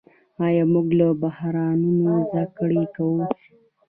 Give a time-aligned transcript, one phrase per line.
[0.45, 3.23] آیا موږ له بحرانونو زده کړه کوو؟